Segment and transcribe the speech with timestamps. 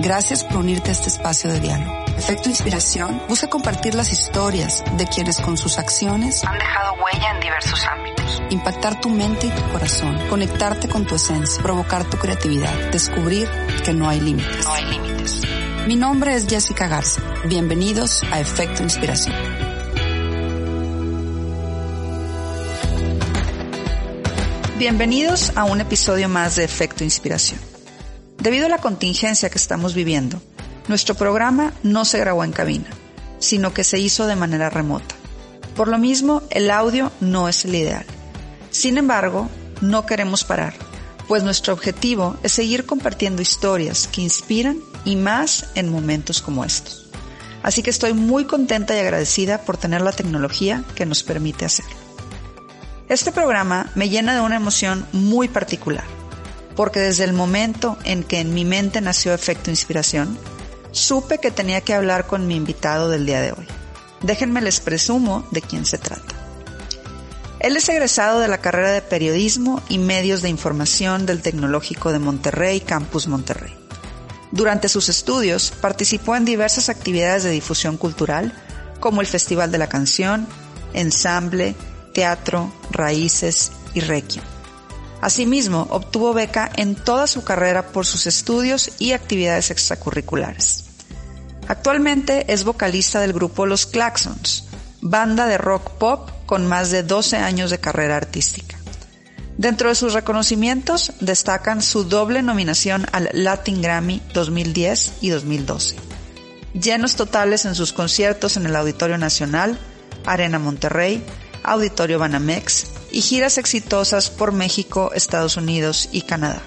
[0.00, 2.04] Gracias por unirte a este espacio de diálogo.
[2.16, 7.40] Efecto Inspiración busca compartir las historias de quienes con sus acciones han dejado huella en
[7.40, 8.42] diversos ámbitos.
[8.50, 13.48] Impactar tu mente y tu corazón, conectarte con tu esencia, provocar tu creatividad, descubrir
[13.84, 14.64] que no hay límites.
[14.64, 15.42] No hay límites.
[15.86, 17.20] Mi nombre es Jessica Garza.
[17.46, 19.34] Bienvenidos a Efecto Inspiración.
[24.78, 27.73] Bienvenidos a un episodio más de Efecto Inspiración.
[28.44, 30.38] Debido a la contingencia que estamos viviendo,
[30.86, 32.90] nuestro programa no se grabó en cabina,
[33.38, 35.14] sino que se hizo de manera remota.
[35.74, 38.04] Por lo mismo, el audio no es el ideal.
[38.68, 39.48] Sin embargo,
[39.80, 40.74] no queremos parar,
[41.26, 47.10] pues nuestro objetivo es seguir compartiendo historias que inspiran y más en momentos como estos.
[47.62, 51.96] Así que estoy muy contenta y agradecida por tener la tecnología que nos permite hacerlo.
[53.08, 56.04] Este programa me llena de una emoción muy particular
[56.76, 60.38] porque desde el momento en que en mi mente nació efecto inspiración,
[60.92, 63.66] supe que tenía que hablar con mi invitado del día de hoy.
[64.22, 66.34] Déjenme les presumo de quién se trata.
[67.60, 72.18] Él es egresado de la carrera de Periodismo y Medios de Información del Tecnológico de
[72.18, 73.74] Monterrey, Campus Monterrey.
[74.52, 78.52] Durante sus estudios participó en diversas actividades de difusión cultural,
[79.00, 80.46] como el Festival de la Canción,
[80.92, 81.74] Ensamble,
[82.12, 84.53] Teatro, Raíces y Requiem.
[85.24, 90.84] Asimismo, obtuvo beca en toda su carrera por sus estudios y actividades extracurriculares.
[91.66, 94.64] Actualmente es vocalista del grupo Los Claxons,
[95.00, 98.76] banda de rock pop con más de 12 años de carrera artística.
[99.56, 105.96] Dentro de sus reconocimientos destacan su doble nominación al Latin Grammy 2010 y 2012.
[106.74, 109.78] Llenos totales en sus conciertos en el Auditorio Nacional,
[110.26, 111.24] Arena Monterrey,
[111.62, 116.60] Auditorio Banamex y giras exitosas por México, Estados Unidos y Canadá.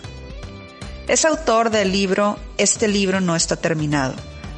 [1.08, 4.14] Es autor del libro Este libro no está terminado,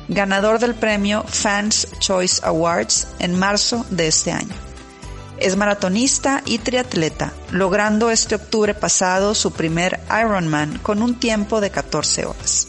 [0.07, 4.55] ganador del premio Fans Choice Awards en marzo de este año.
[5.39, 11.71] Es maratonista y triatleta, logrando este octubre pasado su primer Ironman con un tiempo de
[11.71, 12.68] 14 horas.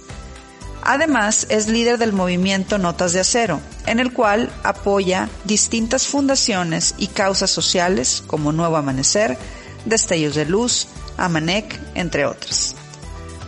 [0.82, 7.08] Además, es líder del movimiento Notas de Acero, en el cual apoya distintas fundaciones y
[7.08, 9.36] causas sociales como Nuevo Amanecer,
[9.84, 12.74] Destellos de Luz, Amanec, entre otras.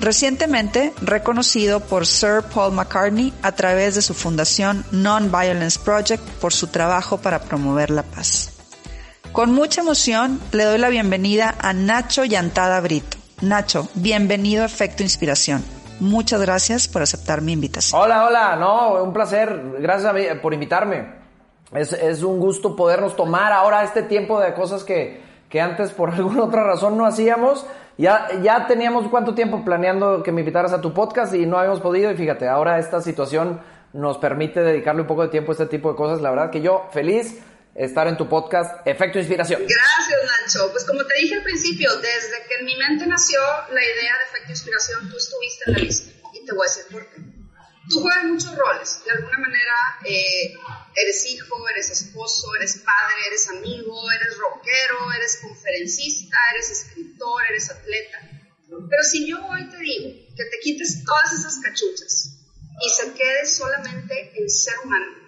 [0.00, 6.66] Recientemente reconocido por Sir Paul McCartney a través de su fundación Non-Violence Project por su
[6.66, 8.50] trabajo para promover la paz.
[9.32, 13.16] Con mucha emoción le doy la bienvenida a Nacho Yantada Brito.
[13.40, 15.64] Nacho, bienvenido a Efecto Inspiración.
[16.02, 18.00] Muchas gracias por aceptar mi invitación.
[18.00, 21.06] Hola, hola, no, un placer, gracias por invitarme.
[21.72, 26.10] Es, es, un gusto podernos tomar ahora este tiempo de cosas que, que antes por
[26.14, 27.64] alguna otra razón no hacíamos.
[27.98, 31.78] Ya, ya teníamos cuánto tiempo planeando que me invitaras a tu podcast y no habíamos
[31.78, 33.60] podido y fíjate, ahora esta situación
[33.92, 36.20] nos permite dedicarle un poco de tiempo a este tipo de cosas.
[36.20, 37.40] La verdad que yo feliz
[37.76, 39.60] estar en tu podcast Efecto Inspiración.
[39.60, 40.01] Gracias,
[40.70, 43.40] Pues como te dije al principio, desde que en mi mente nació
[43.70, 46.12] la idea de Efecto Inspiración, tú estuviste en la lista.
[46.34, 47.22] Y te voy a decir por qué.
[47.88, 49.02] Tú juegas muchos roles.
[49.04, 49.74] De alguna manera,
[50.04, 50.54] eh,
[50.94, 57.70] eres hijo, eres esposo, eres padre, eres amigo, eres rockero, eres conferencista, eres escritor, eres
[57.70, 58.18] atleta.
[58.68, 62.38] Pero si yo hoy te digo que te quites todas esas cachuchas
[62.80, 65.21] y se quede solamente el ser humano,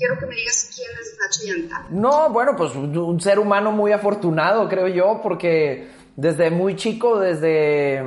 [0.00, 1.86] quiero que me digas quién es Nacho Yanta.
[1.90, 8.02] No, bueno, pues un ser humano muy afortunado, creo yo, porque desde muy chico, desde,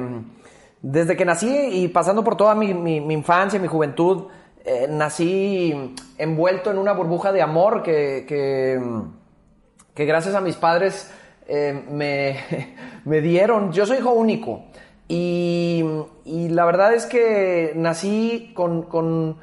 [0.81, 4.25] desde que nací y pasando por toda mi, mi, infancia, mi juventud,
[4.65, 11.11] eh, nací envuelto en una burbuja de amor que, que, gracias a mis padres
[11.47, 12.39] eh, me,
[13.05, 13.71] me, dieron.
[13.71, 14.65] Yo soy hijo único
[15.07, 15.85] y,
[16.25, 19.37] y la verdad es que nací con, con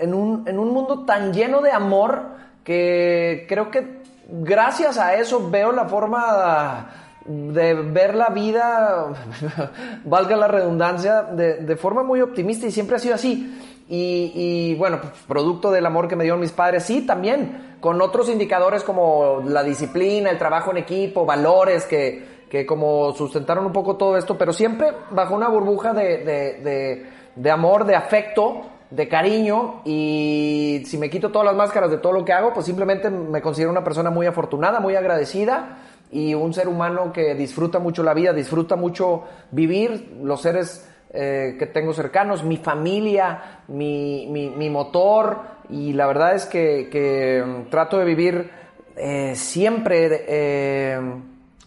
[0.00, 2.22] en un, en un mundo tan lleno de amor
[2.64, 6.90] que creo que gracias a eso veo la forma
[7.24, 9.12] de ver la vida,
[10.04, 13.54] valga la redundancia, de, de, forma muy optimista y siempre ha sido así.
[13.90, 18.00] Y, y, bueno, pues, producto del amor que me dieron mis padres, sí, también, con
[18.00, 23.72] otros indicadores como la disciplina, el trabajo en equipo, valores que, que como sustentaron un
[23.72, 29.08] poco todo esto, pero siempre bajo una burbuja de, de, de, amor, de afecto, de
[29.08, 33.10] cariño y si me quito todas las máscaras de todo lo que hago, pues simplemente
[33.10, 35.78] me considero una persona muy afortunada, muy agradecida
[36.10, 41.56] y un ser humano que disfruta mucho la vida, disfruta mucho vivir, los seres eh,
[41.58, 45.38] que tengo cercanos, mi familia, mi, mi, motor
[45.68, 48.50] y la verdad es que, que mm, trato de vivir
[48.96, 51.00] eh, siempre eh,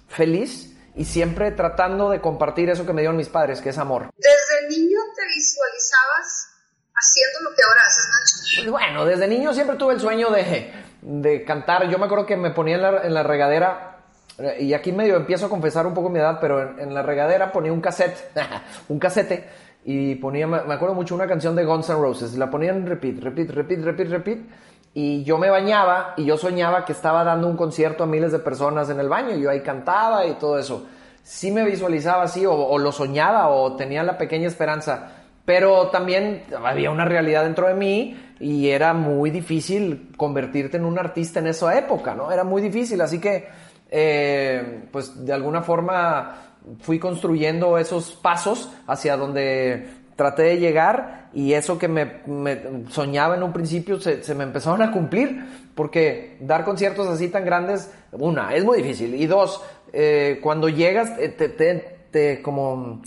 [0.07, 4.09] feliz y siempre tratando de compartir eso que me dieron mis padres, que es amor.
[4.18, 6.50] ¿Desde niño te visualizabas
[7.01, 8.62] haciendo lo que ahora haces, Nacho?
[8.62, 10.71] Pues bueno, desde niño siempre tuve el sueño de,
[11.01, 11.89] de cantar.
[11.89, 13.98] Yo me acuerdo que me ponía en la, regadera,
[14.59, 17.74] y aquí medio empiezo a confesar un poco mi edad, pero en, la regadera ponía
[17.74, 18.31] un cassette,
[18.89, 19.50] un casete,
[19.83, 22.36] y ponía, me acuerdo mucho, una canción de Guns N' Roses.
[22.36, 24.39] La ponía en repeat, repeat, repeat, repeat, repeat
[24.94, 28.39] y yo me bañaba y yo soñaba que estaba dando un concierto a miles de
[28.39, 29.36] personas en el baño.
[29.38, 30.86] Yo ahí cantaba y todo eso.
[31.24, 35.20] Sí me visualizaba así o, lo soñaba o tenía la pequeña esperanza.
[35.51, 40.98] Pero también había una realidad dentro de mí y era muy difícil convertirte en un
[40.98, 42.31] artista en esa época, ¿no?
[42.31, 43.01] Era muy difícil.
[43.01, 43.50] Así que,
[43.89, 51.51] eh, pues de alguna forma fui construyendo esos pasos hacia donde traté de llegar y
[51.51, 52.21] eso que me,
[52.89, 55.44] soñaba en un principio se, me empezaron a cumplir,
[55.75, 59.62] porque dar conciertos así tan grandes, una, es muy difícil, y dos,
[59.92, 63.01] eh, cuando llegas, te, te, te, como,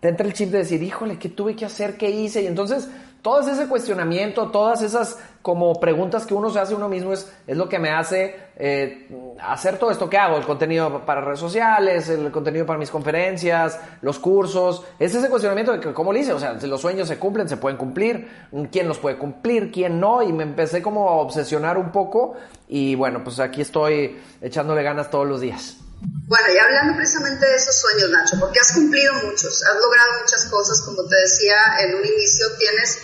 [0.00, 1.96] te entra el chip de decir, híjole, ¿qué tuve que hacer?
[1.96, 2.42] ¿Qué hice?
[2.42, 2.88] Y entonces
[3.22, 7.56] todo ese cuestionamiento, todas esas como preguntas que uno se hace uno mismo es, es
[7.56, 9.08] lo que me hace eh,
[9.40, 13.80] hacer todo esto que hago, el contenido para redes sociales, el contenido para mis conferencias,
[14.02, 16.32] los cursos, es ese cuestionamiento de que, ¿cómo lo hice?
[16.32, 18.28] O sea, los sueños se cumplen, se pueden cumplir,
[18.70, 22.34] quién los puede cumplir, quién no, y me empecé como a obsesionar un poco
[22.68, 25.87] y bueno, pues aquí estoy echándole ganas todos los días.
[26.28, 30.44] Bueno, y hablando precisamente de esos sueños, Nacho, porque has cumplido muchos, has logrado muchas
[30.46, 32.98] cosas, como te decía en un inicio, tienes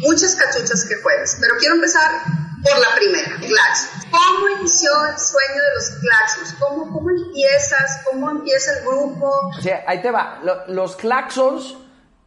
[0.00, 2.22] muchas cachuchas que juegas, pero quiero empezar
[2.62, 4.06] por la primera, Claxons.
[4.10, 6.54] ¿Cómo inició el sueño de los Claxons?
[6.60, 8.02] ¿Cómo, ¿Cómo empiezas?
[8.04, 9.50] ¿Cómo empieza el grupo?
[9.58, 10.40] O sea, ahí te va.
[10.68, 11.76] Los Claxons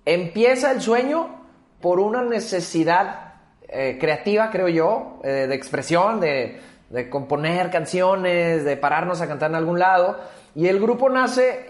[0.05, 1.47] empieza el sueño
[1.81, 3.35] por una necesidad
[3.67, 9.49] eh, creativa, creo yo, eh, de expresión, de de componer canciones, de pararnos a cantar
[9.49, 10.17] en algún lado.
[10.55, 11.67] Y el grupo nace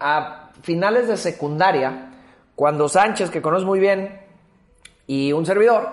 [0.00, 2.10] a finales de secundaria,
[2.54, 4.20] cuando Sánchez, que conozco muy bien,
[5.06, 5.88] y un servidor,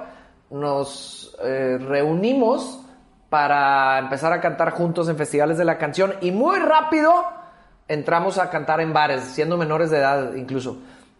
[0.49, 2.83] nos eh, reunimos
[3.29, 7.13] para empezar a cantar juntos en festivales de la canción y muy rápido
[7.87, 10.77] entramos a cantar en bares, siendo menores de edad incluso.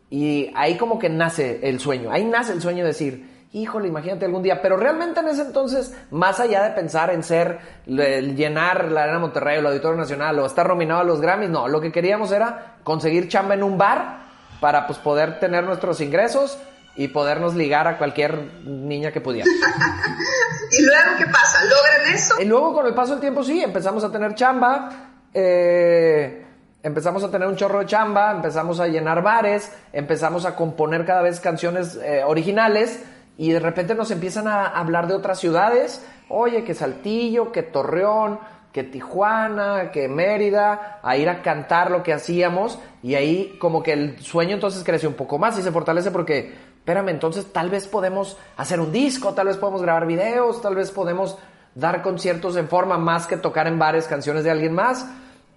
[0.09, 4.25] Y ahí como que nace el sueño, ahí nace el sueño de decir, híjole, imagínate
[4.25, 4.61] algún día.
[4.61, 9.57] Pero realmente en ese entonces, más allá de pensar en ser, llenar la Arena Monterrey
[9.57, 12.77] o el Auditorio Nacional o estar nominado a los Grammys, no, lo que queríamos era
[12.83, 14.27] conseguir chamba en un bar
[14.59, 16.57] para pues poder tener nuestros ingresos
[16.95, 19.50] y podernos ligar a cualquier niña que pudiera.
[20.71, 21.63] ¿Y luego qué pasa?
[21.63, 22.41] ¿Logran eso?
[22.41, 24.89] Y luego con el paso del tiempo sí, empezamos a tener chamba.
[25.31, 26.43] Eh,
[26.81, 31.21] empezamos a tener un chorro de chamba, empezamos a llenar bares, empezamos a componer cada
[31.21, 33.03] vez canciones eh, originales
[33.38, 38.39] y de repente nos empiezan a hablar de otras ciudades, oye, que Saltillo, que Torreón,
[38.72, 42.80] que Tijuana, que Mérida, a ir a cantar lo que hacíamos.
[43.01, 46.53] Y ahí como que el sueño entonces crece un poco más y se fortalece porque,
[46.77, 50.91] espérame, entonces tal vez podemos hacer un disco, tal vez podemos grabar videos, tal vez
[50.91, 51.38] podemos
[51.75, 55.08] dar conciertos en forma más que tocar en bares canciones de alguien más.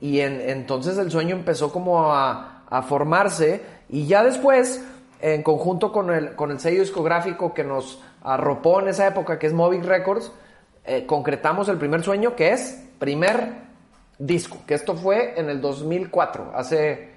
[0.02, 4.82] Y entonces el sueño empezó como a, a formarse y ya después
[5.22, 9.46] en conjunto con el, con el sello discográfico que nos arropó en esa época, que
[9.46, 10.32] es Movic Records,
[10.84, 13.54] eh, concretamos el primer sueño, que es primer
[14.18, 17.14] disco, que esto fue en el 2004, hace,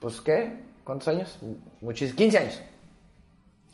[0.00, 0.64] pues, ¿qué?
[0.84, 1.38] ¿Cuántos años?
[1.80, 2.62] Muchísimos, 15 años.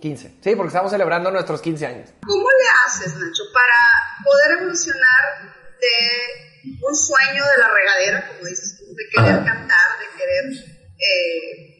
[0.00, 0.34] 15.
[0.40, 2.10] Sí, porque estamos celebrando nuestros 15 años.
[2.26, 8.78] ¿Cómo le haces, Nacho, para poder evolucionar de un sueño de la regadera, como dices
[8.78, 10.44] tú, de querer cantar, de querer
[10.98, 11.71] eh,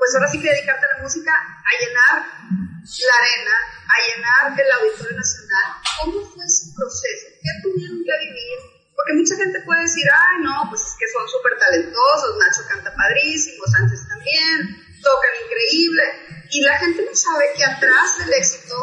[0.00, 4.72] pues ahora sí que dedicarte a la música, a llenar la arena, a llenar el
[4.80, 5.66] Auditorio Nacional.
[6.00, 7.26] ¿Cómo fue ese proceso?
[7.36, 8.58] ¿Qué tuvieron que vivir?
[8.96, 12.96] Porque mucha gente puede decir, ay, no, pues es que son súper talentosos, Nacho canta
[12.96, 14.56] padrísimo, Sánchez también,
[15.04, 16.04] tocan increíble.
[16.48, 18.76] Y la gente no sabe que atrás del éxito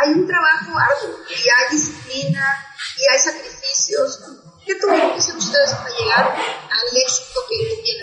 [0.00, 2.40] hay un trabajo arduo, y hay disciplina,
[2.96, 4.20] y hay sacrificios,
[4.64, 6.36] ¿Qué tuvieron que hacer ustedes para llegar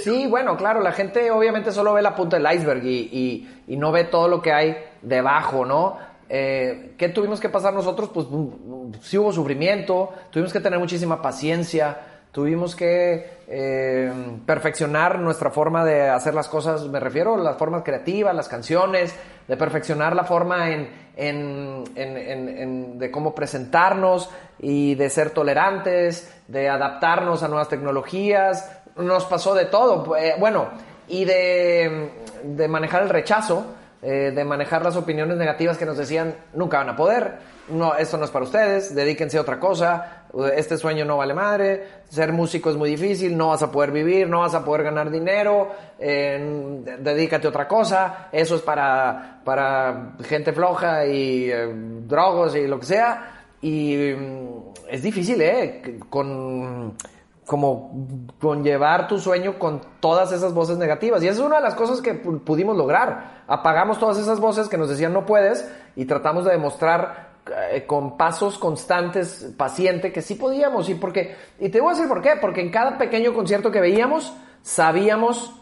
[0.04, 3.92] Sí, bueno, claro, la gente obviamente solo ve la punta del iceberg y, y, no
[3.92, 5.98] ve todo lo que hay debajo, ¿no?
[6.30, 8.10] Eh, ¿Qué tuvimos que pasar nosotros?
[8.14, 14.12] Pues mm, sí hubo sufrimiento, tuvimos que tener muchísima paciencia, tuvimos que eh,
[14.46, 19.14] perfeccionar nuestra forma de hacer las cosas, me refiero a las formas creativas, las canciones,
[19.48, 26.70] de perfeccionar la forma en, en, en, de cómo presentarnos y de ser tolerantes, de
[26.70, 30.70] adaptarnos a nuevas tecnologías, nos pasó de todo, eh, bueno,
[31.08, 32.12] y de,
[32.44, 33.66] de manejar el rechazo,
[34.02, 37.38] eh, de manejar las opiniones negativas que nos decían nunca van a poder,
[37.70, 40.21] no, esto no es para ustedes, dedíquense a otra cosa,
[40.54, 44.28] este sueño no vale madre, ser músico es muy difícil, no vas a poder vivir,
[44.28, 45.70] no vas a poder ganar dinero,
[46.00, 51.68] dedícate a otra cosa, eso es para, para gente floja y eh,
[52.08, 53.46] drogos y lo que sea.
[53.62, 54.58] Y mm,
[54.90, 56.00] es difícil, ¿eh?
[56.10, 56.96] Con
[57.46, 57.92] como
[58.40, 61.22] conllevar tu sueño con todas esas voces negativas.
[61.22, 63.44] Y esa es una de las cosas que pudimos lograr.
[63.46, 67.31] Apagamos todas esas voces que nos decían no puedes y tratamos de demostrar
[67.72, 70.90] eh, con pasos constantes, paciente, que sí podíamos.
[70.90, 72.38] Y, porque, y te voy a decir por qué.
[72.40, 75.54] Porque en cada pequeño concierto que veíamos, sabíamos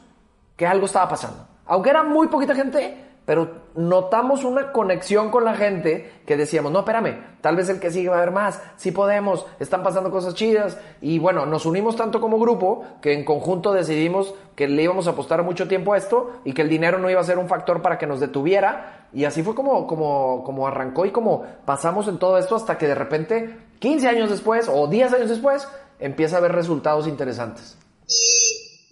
[0.55, 1.47] que algo estaba pasando.
[1.65, 6.79] Aunque era muy poquita gente, pero notamos una conexión con la gente que decíamos, no,
[6.79, 10.33] espérame, tal vez el que sigue va a haber más, sí podemos, están pasando cosas
[10.33, 10.79] chidas.
[10.99, 15.11] Y bueno, nos unimos tanto como grupo que en conjunto decidimos que le íbamos a
[15.11, 17.83] apostar mucho tiempo a esto y que el dinero no iba a ser un factor
[17.83, 19.07] para que nos detuviera.
[19.13, 22.87] Y así fue como, como, como arrancó y como pasamos en todo esto hasta que
[22.87, 25.67] de repente, 15 años después o 10 años después,
[25.99, 27.77] empieza a haber resultados interesantes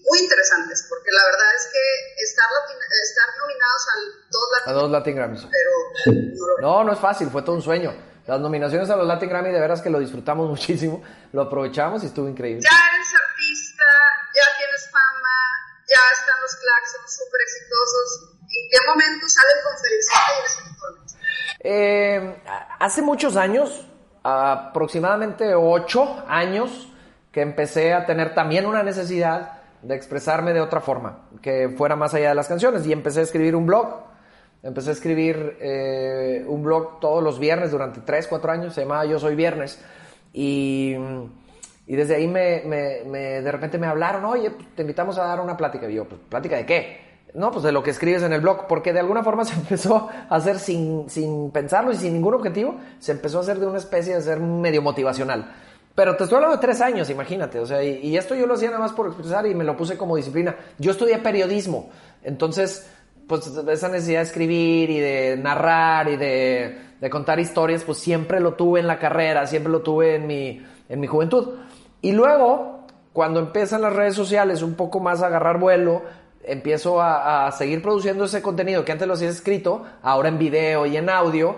[0.09, 2.45] muy interesantes, porque la verdad es que estar,
[3.03, 5.47] estar nominados al dos Latin, a dos Latin Grammys.
[5.51, 7.93] Pero no, no es fácil, fue todo un sueño.
[8.25, 12.07] Las nominaciones a los Latin Grammy de veras que lo disfrutamos muchísimo, lo aprovechamos y
[12.07, 12.61] estuvo increíble.
[12.61, 13.85] Ya eres artista,
[14.35, 15.37] ya tienes fama,
[15.87, 18.33] ya están los claxons súper exitosos.
[18.47, 20.67] ¿En qué momento sale el conferencista y eres
[21.59, 22.43] eh,
[22.79, 23.85] hace muchos años,
[24.23, 26.87] aproximadamente ocho años,
[27.31, 32.13] que empecé a tener también una necesidad de expresarme de otra forma, que fuera más
[32.13, 32.85] allá de las canciones.
[32.85, 34.05] Y empecé a escribir un blog.
[34.63, 39.05] Empecé a escribir eh, un blog todos los viernes durante 3, 4 años, se llamaba
[39.05, 39.79] Yo Soy Viernes.
[40.33, 40.95] Y,
[41.85, 45.55] y desde ahí me, de repente me hablaron, oye, pues, te invitamos a dar una
[45.55, 45.89] plática.
[45.89, 47.07] Y yo, pues, ¿plática de qué?
[47.33, 50.09] No, pues de lo que escribes en el blog, porque de alguna forma se empezó
[50.29, 53.77] a hacer sin, sin pensarlo y sin ningún objetivo, se empezó a hacer de una
[53.77, 55.53] especie de ser medio motivacional.
[55.97, 57.59] Pero te estoy hablando de tres años, imagínate.
[57.59, 59.97] O sea, y, esto yo lo hacía nada más por expresar y me lo puse
[59.97, 60.55] como disciplina.
[60.77, 61.89] Yo estudié periodismo.
[62.21, 62.87] Entonces,
[63.25, 68.53] pues esa necesidad de escribir y de narrar y de, contar historias, pues siempre lo
[68.53, 71.55] tuve en la carrera, siempre lo tuve en mi, en mi juventud.
[72.03, 76.03] Y luego, cuando empiezan las redes sociales un poco más a agarrar vuelo,
[76.43, 80.85] empiezo a, a seguir produciendo ese contenido que antes lo hacía escrito, ahora en video
[80.85, 81.55] y en audio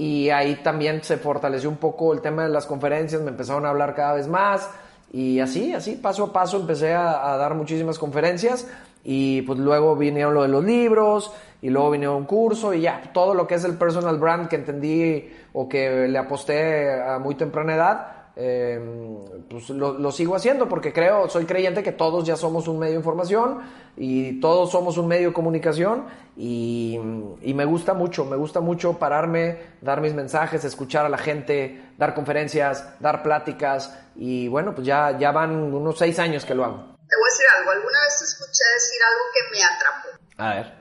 [0.00, 3.68] y ahí también se fortaleció un poco el tema de las conferencias, me empezaron a
[3.68, 4.66] hablar cada vez más
[5.12, 8.66] y así, así, paso a paso empecé a, dar muchísimas conferencias
[9.04, 11.30] y pues luego vinieron lo de los libros
[11.60, 14.56] y luego vino un curso y ya, todo lo que es el personal brand que
[14.56, 18.06] entendí o que le aposté a muy temprana edad,
[18.42, 22.92] Em, pues lo, sigo haciendo porque creo, soy creyente que todos ya somos un medio
[22.92, 23.60] de información
[23.98, 26.06] y todos somos un medio de comunicación
[26.38, 31.92] y, me gusta mucho, me gusta mucho pararme, dar mis mensajes, escuchar a la gente,
[31.98, 36.64] dar conferencias, dar pláticas y bueno, pues ya, ya van unos seis años que lo
[36.64, 36.76] hago.
[36.76, 40.08] Te voy a decir algo, alguna vez escuché decir algo que me atrapó.
[40.38, 40.74] A ver,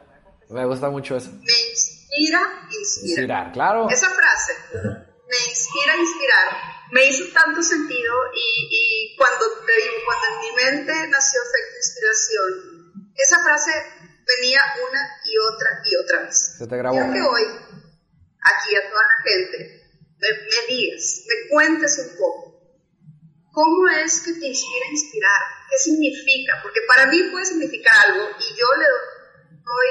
[0.49, 1.29] me gusta mucho eso.
[1.29, 2.39] Me inspira,
[2.79, 3.09] inspira.
[3.09, 3.89] Inspirar, claro.
[3.89, 10.39] Esa frase, me inspira, inspirar me hizo tanto sentido y, cuando te digo, cuando en
[10.39, 13.71] mi mente nació efecto inspiración, esa frase
[14.25, 16.55] venía una y otra y otra vez.
[16.57, 16.95] Se te grabó.
[16.95, 19.57] Quiero que hoy, aquí a toda la gente,
[20.19, 22.49] me, me digas, me cuentes un poco,
[23.51, 25.41] ¿cómo es que te inspira inspirar?
[25.69, 26.59] ¿Qué significa?
[26.63, 28.85] Porque para mí puede significar algo y yo le
[29.51, 29.87] doy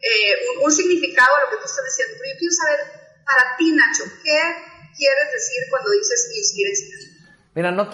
[0.00, 2.78] eh, un, un, significado a lo que tú estás diciendo, pero yo quiero saber
[3.26, 6.70] para ti, Nacho, ¿qué quieres decir cuando dices inspira
[7.54, 7.88] Mira, no,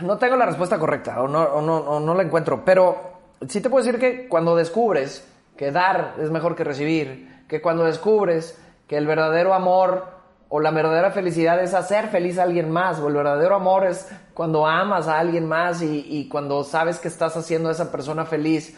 [0.00, 3.12] no, tengo la respuesta correcta o no, no, no la encuentro, pero
[3.48, 5.24] sí te puedo decir que cuando descubres
[5.56, 10.06] que dar es mejor que recibir, que cuando descubres que el verdadero amor
[10.48, 14.06] o la verdadera felicidad es hacer feliz a alguien más, o el verdadero amor es
[14.34, 18.26] cuando amas a alguien más y, y, cuando sabes que estás haciendo a esa persona
[18.26, 18.76] feliz,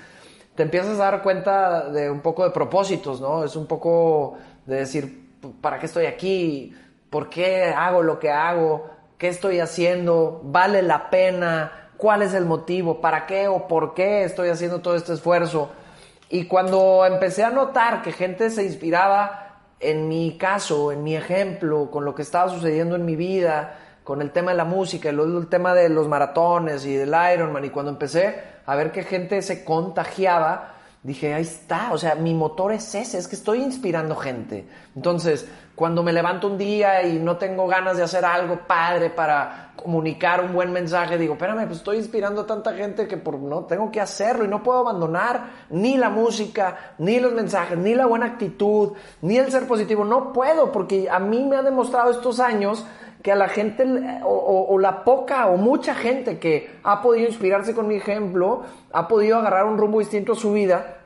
[0.54, 3.44] te empiezas a dar cuenta de un poco de propósitos, ¿no?
[3.44, 5.30] Es un poco de decir,
[5.60, 6.72] ¿para qué estoy aquí?
[7.14, 8.90] ¿Por qué hago lo que hago?
[9.18, 10.40] ¿Qué estoy haciendo?
[10.42, 11.90] ¿Vale la pena?
[11.96, 13.00] ¿Cuál es el motivo?
[13.00, 15.70] ¿Para qué o por qué estoy haciendo todo este esfuerzo?
[16.28, 21.88] Y cuando empecé a notar que gente se inspiraba en mi caso, en mi ejemplo,
[21.88, 25.38] con lo que estaba sucediendo en mi vida, con el tema de la música, luego
[25.38, 29.40] el tema de los maratones y del Ironman, y cuando empecé a ver que gente
[29.40, 34.16] se contagiaba, dije, ahí está, o sea, mi motor es ese, es que estoy inspirando
[34.16, 34.66] gente.
[34.96, 39.72] Entonces, cuando me levanto un día y no tengo ganas de hacer algo padre para
[39.74, 43.64] comunicar un buen mensaje, digo, espérame, pues estoy inspirando a tanta gente que por, no
[43.64, 48.06] tengo que hacerlo y no puedo abandonar ni la música, ni los mensajes, ni la
[48.06, 50.04] buena actitud, ni el ser positivo.
[50.04, 52.86] No puedo, porque a mí me ha demostrado estos años
[53.22, 53.84] que a la gente,
[54.22, 58.62] o, o, la poca o mucha gente que ha podido inspirarse con mi ejemplo,
[58.92, 61.03] ha podido agarrar un rumbo distinto a su vida,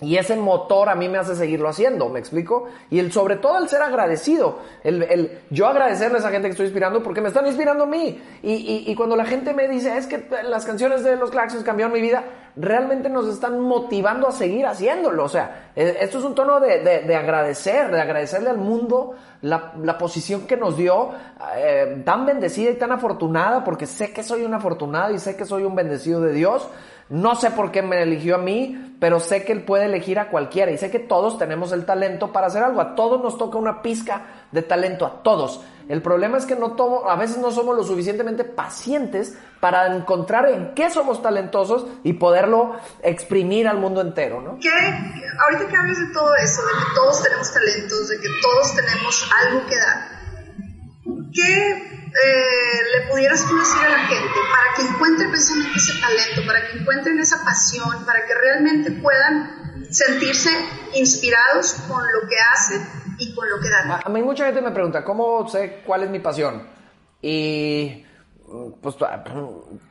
[0.00, 2.66] y ese motor a mí me hace seguirlo haciendo, ¿me explico?
[2.90, 6.52] Y el, sobre todo el ser agradecido, el, el yo agradecerle a esa gente que
[6.52, 8.20] estoy inspirando porque me están inspirando a mí.
[8.42, 11.92] Y, y, cuando la gente me dice, es que las canciones de los Claxons cambiaron
[11.92, 12.24] mi vida,
[12.56, 15.24] realmente nos están motivando a seguir haciéndolo.
[15.24, 19.14] O sea, e, esto es un tono de, de, de agradecer, de agradecerle al mundo
[19.42, 21.10] la, la posición que nos dio,
[21.56, 25.44] eh, tan bendecida y tan afortunada, porque sé que soy un afortunado y sé que
[25.44, 26.68] soy un bendecido de Dios.
[27.10, 30.30] No sé por qué me eligió a mí, pero sé que Él puede elegir a
[30.30, 32.80] cualquiera y sé que todos tenemos el talento para hacer algo.
[32.80, 35.60] A todos nos toca una pizca de talento, a todos.
[35.88, 40.48] El problema es que no todo, a veces no somos lo suficientemente pacientes para encontrar
[40.48, 44.58] en qué somos talentosos y poderlo exprimir al mundo entero, ¿no?
[44.60, 48.76] ¿Qué, ahorita que hables de todo eso, de que todos tenemos talentos, de que todos
[48.76, 50.24] tenemos algo que dar,
[51.34, 56.46] ¿qué eh, le pudieras tú decir a la gente para que encuentren precisamente ese talento,
[56.46, 60.50] para que encuentren esa pasión, para que realmente puedan sentirse
[60.94, 62.86] inspirados con lo que hacen
[63.18, 64.00] y con lo que dan?
[64.04, 66.62] A mí mucha gente me pregunta, ¿cómo sé cuál es mi pasión?
[67.20, 68.03] Y
[68.80, 68.96] pues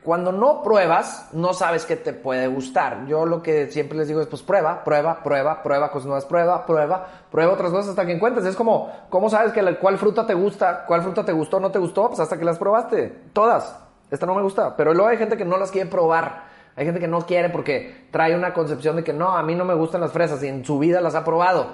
[0.02, 3.06] cuando no pruebas, no sabes qué te puede gustar.
[3.06, 6.64] Yo lo que siempre les digo es, pues prueba, prueba, prueba, prueba cosas nuevas, prueba,
[6.64, 8.46] prueba, prueba otras cosas hasta que encuentres.
[8.46, 11.78] Es como, ¿cómo sabes que cuál fruta te gusta, cuál fruta te gustó, no te
[11.78, 12.08] gustó?
[12.08, 13.78] Pues hasta que las probaste, todas.
[14.10, 16.44] Esta no me gusta, pero luego hay gente que no las quiere probar.
[16.76, 19.64] Hay gente que no quiere porque trae una concepción de que no, a mí no
[19.64, 21.66] me gustan las fresas y en su vida las ha probado.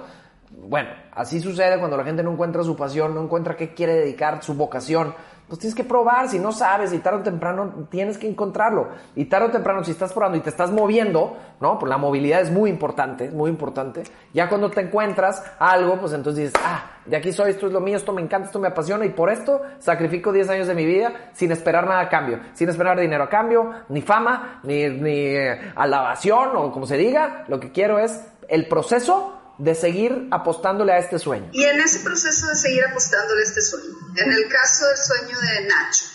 [0.51, 4.43] Bueno, así sucede cuando la gente no encuentra su pasión, no encuentra qué quiere dedicar,
[4.43, 5.13] su vocación
[5.51, 8.87] pues tienes que probar, si no sabes, y tarde o temprano tienes que encontrarlo.
[9.17, 11.77] Y tarde o temprano, si estás probando y te estás moviendo, ¿no?
[11.77, 14.03] Pues la movilidad es muy importante, es muy importante.
[14.33, 17.81] Ya cuando te encuentras algo, pues entonces dices, ah, de aquí soy, esto es lo
[17.81, 20.85] mío, esto me encanta, esto me apasiona, y por esto sacrifico 10 años de mi
[20.85, 25.17] vida sin esperar nada a cambio, sin esperar dinero a cambio, ni fama, ni, ni
[25.35, 27.43] eh, alabación, o como se diga.
[27.49, 31.49] Lo que quiero es el proceso de seguir apostándole a este sueño.
[31.53, 35.37] Y en ese proceso de seguir apostándole a este sueño, en el caso del sueño
[35.39, 36.05] de Nacho,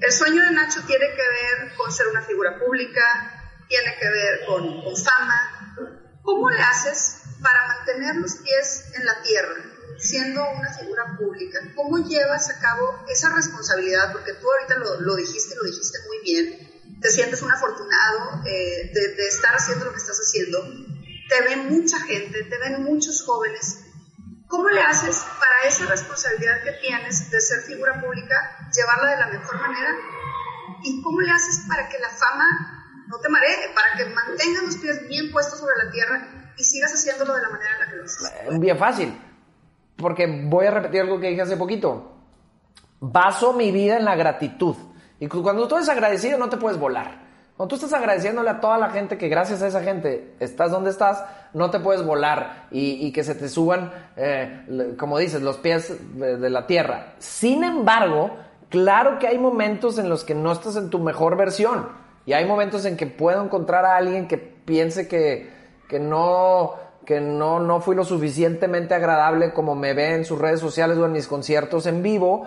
[0.00, 4.40] el sueño de Nacho tiene que ver con ser una figura pública, tiene que ver
[4.46, 5.76] con, fama.
[6.22, 9.54] ¿Cómo le haces para mantener los pies en la tierra,
[9.98, 11.60] siendo una figura pública?
[11.76, 14.10] ¿Cómo llevas a cabo esa responsabilidad?
[14.10, 17.00] Porque tú ahorita lo, lo dijiste, lo dijiste muy bien.
[17.00, 20.58] Te sientes un afortunado eh, de estar haciendo lo que estás haciendo
[21.28, 23.86] te ven mucha gente, te ven muchos jóvenes.
[24.46, 29.38] ¿Cómo le haces para esa responsabilidad que tienes de ser figura pública, llevarla de la
[29.38, 29.90] mejor manera?
[30.82, 34.76] ¿Y cómo le haces para que la fama no te maree, para que mantengas los
[34.76, 37.96] pies bien puestos sobre la tierra y sigas haciéndolo de la manera en la que
[37.96, 38.60] lo haces?
[38.60, 39.18] Bien fácil,
[39.96, 42.18] porque voy a repetir algo que dije hace poquito.
[43.00, 44.76] Baso mi vida en la gratitud.
[45.18, 47.31] Y cuando tú eres agradecido no te puedes volar.
[47.56, 50.90] Cuando tú estás agradeciéndole a toda la gente que gracias a esa gente estás donde
[50.90, 55.94] estás, no te puedes volar y, que se te suban, eh, como dices, los pies
[56.18, 57.14] de, de, la tierra.
[57.18, 58.30] Sin embargo,
[58.70, 61.88] claro que hay momentos en los que no estás en tu mejor versión
[62.24, 65.50] y hay momentos en que puedo encontrar a alguien que piense que,
[65.88, 70.60] que no que no, no fui lo suficientemente agradable como me ve en sus redes
[70.60, 72.46] sociales o en mis conciertos en vivo,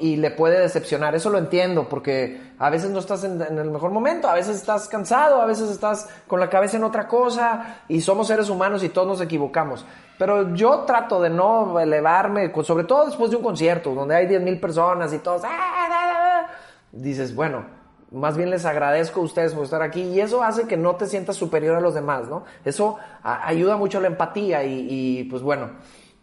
[0.00, 1.14] y le puede decepcionar.
[1.14, 4.88] Eso lo entiendo, porque a veces no estás en, el mejor momento, a veces estás
[4.88, 8.88] cansado, a veces estás con la cabeza en otra cosa, y somos seres humanos y
[8.88, 9.86] todos nos equivocamos.
[10.18, 14.42] Pero yo trato de no elevarme, sobre todo después de un concierto, donde hay 10
[14.42, 16.48] mil personas y todos, ¡ah,
[16.90, 17.64] dices, bueno,
[18.10, 21.06] más bien les agradezco a ustedes por estar aquí y eso hace que no te
[21.06, 22.44] sientas superior a los demás, ¿no?
[22.64, 25.70] Eso ayuda mucho a la empatía y pues bueno,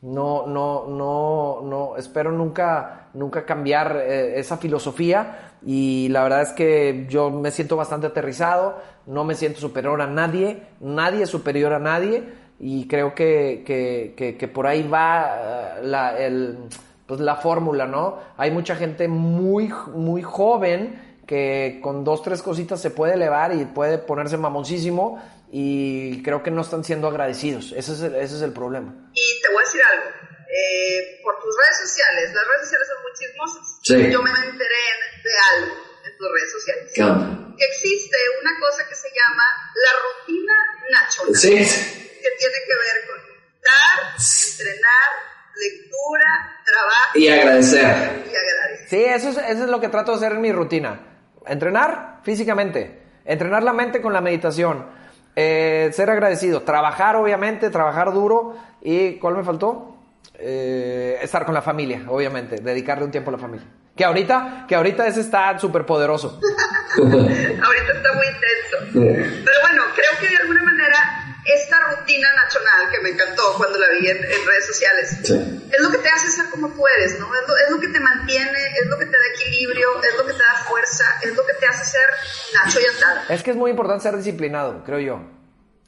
[0.06, 6.52] no, no, no, no, espero nunca, nunca cambiar eh, esa filosofía y la verdad es
[6.52, 11.80] que yo me siento bastante aterrizado, no me siento superior a nadie, nadie superior a
[11.80, 12.24] nadie
[12.60, 16.60] y creo que, que, que, por ahí va uh, la, el,
[17.08, 18.18] pues la fórmula, ¿no?
[18.38, 23.66] Hay mucha gente muy, muy joven que con dos, tres cositas se puede elevar y
[23.66, 25.20] puede ponerse mamoncísimo
[25.58, 27.72] y creo que no están siendo agradecidos.
[27.78, 28.92] Ese es el, ese es el problema.
[29.14, 30.10] Y te voy a decir algo.
[30.52, 33.66] eh, por tus redes sociales, las redes sociales son muy chismosas.
[33.84, 34.12] Sí.
[34.12, 34.84] Yo me enteré
[35.24, 36.92] de algo en tus redes sociales.
[36.94, 37.56] ¿Qué onda?
[37.58, 39.46] Que existe una cosa que se llama
[39.80, 40.56] la rutina
[40.92, 41.36] nacional.
[41.36, 41.56] Sí.
[41.56, 43.20] Que tiene que ver con
[43.64, 45.10] dar, entrenar,
[45.56, 48.26] lectura, trabajo Y agradecer.
[48.28, 48.90] y agradecer.
[48.90, 51.00] Sí, eso es, eso es lo que trato de hacer en mi rutina.
[51.48, 55.05] Entrenar físicamente, entrenar la mente con la meditación,
[55.36, 59.98] eh, ser agradecido, trabajar obviamente, trabajar duro y ¿cuál me faltó?
[60.38, 63.68] Eh, estar con la familia, obviamente, dedicarle un tiempo a la familia.
[63.96, 66.40] Que ahorita, que ahorita ese está súper poderoso.
[66.98, 68.78] Ahorita está muy intenso.
[68.94, 70.98] Pero bueno, creo que de alguna manera
[71.46, 75.34] esta rutina nacional que me encantó cuando la vi en, en redes sociales Sí.
[75.74, 77.26] es lo que te hace ser como tú eres, ¿no?
[77.36, 80.26] Es lo, es lo que te mantiene, es lo que te da equilibrio, es lo
[80.26, 82.10] que te da fuerza, es lo que te hace ser
[82.54, 83.24] Nacho y andar.
[83.30, 85.22] Es que es muy importante ser disciplinado, creo yo.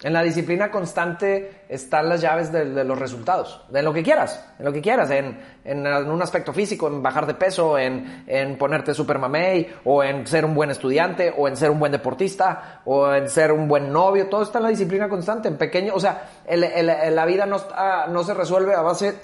[0.03, 4.45] En la disciplina constante están las llaves de, de los resultados, de lo que quieras,
[4.59, 8.23] en lo que quieras, en, en, en un aspecto físico, en bajar de peso, en,
[8.27, 11.91] en ponerte super mamey, o en ser un buen estudiante, o en ser un buen
[11.91, 15.95] deportista, o en ser un buen novio, todo está en la disciplina constante, en pequeño,
[15.95, 19.15] o sea, el- el- el- la vida no, está- no se resuelve a base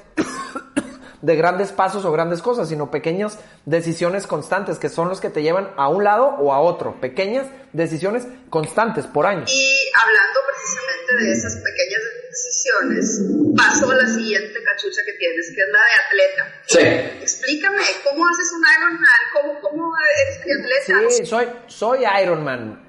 [1.24, 5.42] de grandes pasos o grandes cosas, sino pequeñas decisiones constantes que son los que te
[5.42, 7.00] llevan a un lado o a otro.
[7.00, 9.46] Pequeñas decisiones constantes por año.
[9.48, 15.62] Y hablando precisamente de esas pequeñas decisiones, paso a la siguiente cachucha que tienes, que
[15.62, 16.44] es la de atleta.
[16.68, 17.22] Sí.
[17.22, 19.08] Explícame, ¿cómo haces un Ironman?
[19.34, 21.10] ¿Cómo, cómo eres triatleta?
[21.10, 22.84] Sí, soy, soy Ironman.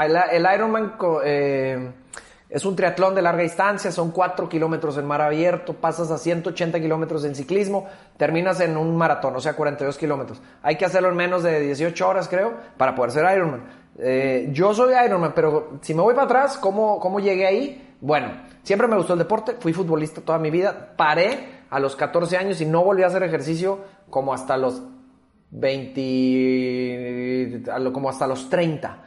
[0.00, 1.92] El, el Ironman eh,
[2.50, 6.80] es un triatlón de larga distancia, son 4 kilómetros en mar abierto, pasas a 180
[6.80, 7.86] kilómetros en ciclismo,
[8.16, 10.42] terminas en un maratón, o sea, 42 kilómetros.
[10.62, 13.62] Hay que hacerlo en menos de 18 horas, creo, para poder ser Ironman.
[13.98, 17.94] Eh, yo soy Ironman, pero si me voy para atrás, ¿cómo, ¿cómo llegué ahí?
[18.00, 18.32] Bueno,
[18.62, 22.60] siempre me gustó el deporte, fui futbolista toda mi vida, paré a los 14 años
[22.60, 23.78] y no volví a hacer ejercicio
[24.10, 24.82] como hasta los
[25.50, 29.04] 20, a lo- como hasta los 30.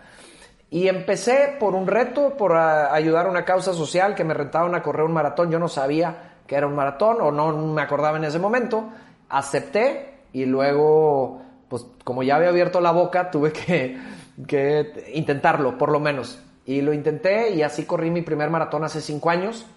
[0.73, 4.73] Y empecé por un reto, por ah, ayudar a una causa social que me rentaban
[4.73, 5.51] a correr un maratón.
[5.51, 8.89] Yo no sabía que era un maratón o no me acordaba en ese momento.
[9.29, 13.99] Acepté y luego, pues como ya había abierto la boca, tuve que,
[14.47, 16.41] que intentarlo, por lo menos.
[16.65, 19.67] Y lo intenté y así corrí mi primer maratón hace cinco años.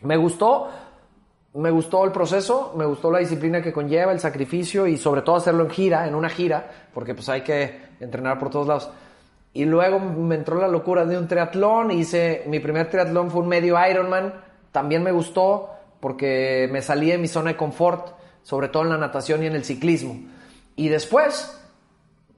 [0.00, 0.70] Me gustó,
[1.54, 5.36] me gustó el proceso, me gustó la disciplina que conlleva, el sacrificio y sobre todo
[5.36, 8.90] hacerlo en gira, en una gira, porque pues hay que entrenar por todos lados.
[9.56, 13.48] Y luego me entró la locura de un triatlón, hice, mi primer triatlón fue un
[13.48, 14.34] medio Ironman,
[14.70, 18.08] también me gustó porque me salí de mi zona de confort,
[18.42, 20.20] sobre todo en la natación y en el ciclismo.
[20.76, 21.58] Y después,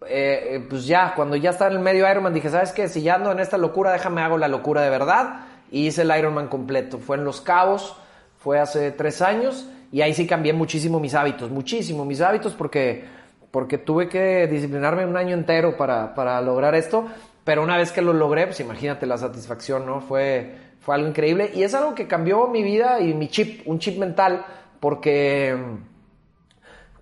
[0.07, 2.87] eh, eh, pues ya, cuando ya estaba en el medio Ironman, dije, ¿sabes qué?
[2.87, 5.41] Si ya ando en esta locura, déjame hago la locura de verdad.
[5.73, 6.99] Y hice el Ironman completo.
[6.99, 7.97] Fue en Los Cabos,
[8.39, 13.07] fue hace tres años, y ahí sí cambié muchísimo mis hábitos, muchísimo mis hábitos, porque,
[13.51, 17.07] porque tuve que disciplinarme un año entero para, para lograr esto.
[17.45, 20.01] Pero una vez que lo logré, pues imagínate la satisfacción, ¿no?
[20.03, 21.51] Fue, fue algo increíble.
[21.55, 24.45] Y es algo que cambió mi vida y mi chip, un chip mental,
[24.81, 25.57] porque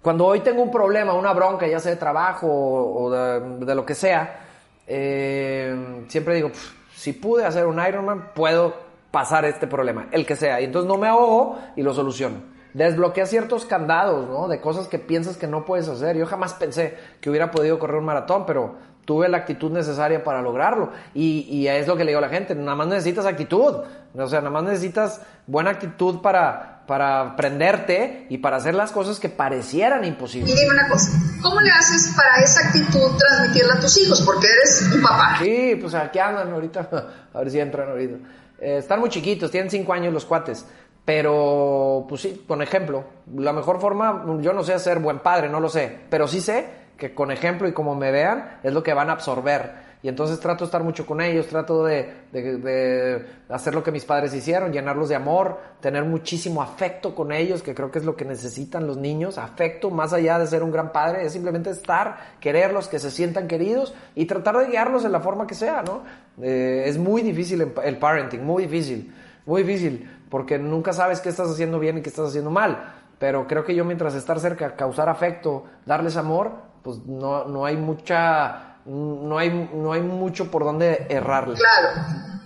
[0.01, 3.97] cuando hoy tengo un problema, una bronca, ya sea de trabajo o, de, lo que
[3.97, 4.39] sea,
[4.87, 6.53] eh, siempre digo,
[6.95, 8.73] si pude hacer un Ironman, puedo
[9.11, 10.61] pasar este problema, el que sea.
[10.61, 12.56] Y entonces no me ahogo y lo soluciono.
[12.77, 14.49] Desbloquea ciertos candados, ¿no?
[14.49, 16.15] De cosas que piensas que no puedes hacer.
[16.15, 20.43] Yo jamás pensé que hubiera podido correr un maratón, pero tuve la actitud necesaria para
[20.43, 20.91] lograrlo.
[21.15, 23.77] Y, y es lo que le digo a la gente, nada más necesitas actitud.
[24.15, 29.19] O sea, nada más necesitas buena actitud para, para aprenderte y para hacer las cosas
[29.21, 30.53] que parecieran imposibles.
[30.53, 34.21] Y dime una cosa, ¿cómo le haces para esa actitud transmitirla a tus hijos?
[34.21, 35.39] Porque eres un papá.
[35.43, 36.91] Sí, pues aquí andan ahorita,
[37.33, 38.17] a ver si entran ahorita.
[38.59, 40.67] Eh, están muy chiquitos, tienen cinco años los cuates.
[41.07, 43.05] Pero, pues sí, con ejemplo.
[43.37, 46.01] La mejor forma, yo no sé hacer buen padre, no lo sé.
[46.11, 46.67] Pero sí sé
[46.99, 49.87] que con ejemplo y como me vean, es lo que van a absorber.
[50.03, 53.91] Y entonces trato de estar mucho con ellos, trato de, de, de, hacer lo que
[53.91, 58.05] mis padres hicieron, llenarlos de amor, tener muchísimo afecto con ellos, que creo que es
[58.05, 61.71] lo que necesitan los niños, afecto, más allá de ser un gran padre, es simplemente
[61.71, 65.83] estar, quererlos, que se sientan queridos y tratar de guiarlos en la forma que sea,
[65.83, 66.03] ¿no?
[66.43, 69.13] Eh, es muy difícil el parenting, muy difícil,
[69.47, 72.95] muy difícil, porque nunca sabes qué estás haciendo bien y qué estás haciendo mal.
[73.19, 77.79] Pero creo que yo mientras estar cerca, causar afecto, darles amor, pues no, no hay
[77.79, 81.55] mucha no hay, no hay mucho por donde errarle.
[81.55, 81.89] Claro.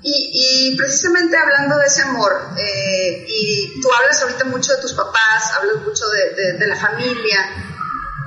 [0.05, 5.53] Y, precisamente hablando de ese amor, eh, y tú hablas ahorita mucho de tus papás,
[5.59, 7.39] hablas mucho de, la familia.